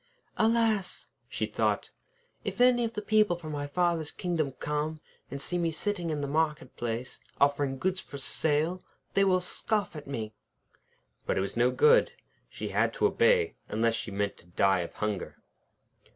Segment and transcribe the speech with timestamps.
[0.39, 1.91] }]'Alas!' she thought,
[2.43, 6.21] 'if any of the people from my father's kingdom come and see me sitting in
[6.21, 8.81] the market place, offering goods for sale,
[9.13, 10.33] they will scoff at me.'
[11.27, 12.13] But it was no good.
[12.49, 15.37] She had to obey, unless she meant to die of hunger.